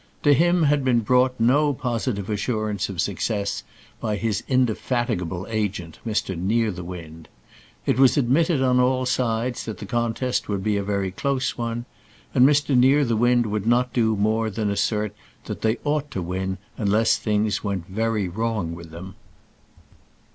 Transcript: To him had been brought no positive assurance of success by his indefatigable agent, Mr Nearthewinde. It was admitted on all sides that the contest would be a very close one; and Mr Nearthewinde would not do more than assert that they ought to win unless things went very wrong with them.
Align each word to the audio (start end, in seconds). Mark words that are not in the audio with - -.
To 0.23 0.33
him 0.33 0.63
had 0.63 0.83
been 0.83 1.01
brought 1.01 1.39
no 1.39 1.73
positive 1.75 2.27
assurance 2.27 2.89
of 2.89 2.99
success 2.99 3.61
by 3.99 4.15
his 4.15 4.43
indefatigable 4.47 5.45
agent, 5.47 5.99
Mr 6.03 6.35
Nearthewinde. 6.35 7.27
It 7.85 7.99
was 7.99 8.17
admitted 8.17 8.63
on 8.63 8.79
all 8.79 9.05
sides 9.05 9.63
that 9.65 9.77
the 9.77 9.85
contest 9.85 10.49
would 10.49 10.63
be 10.63 10.75
a 10.75 10.81
very 10.81 11.11
close 11.11 11.55
one; 11.55 11.85
and 12.33 12.47
Mr 12.49 12.75
Nearthewinde 12.75 13.45
would 13.45 13.67
not 13.67 13.93
do 13.93 14.15
more 14.15 14.49
than 14.49 14.71
assert 14.71 15.13
that 15.45 15.61
they 15.61 15.77
ought 15.83 16.09
to 16.09 16.21
win 16.23 16.57
unless 16.77 17.17
things 17.17 17.63
went 17.63 17.85
very 17.85 18.27
wrong 18.27 18.73
with 18.73 18.89
them. 18.89 19.13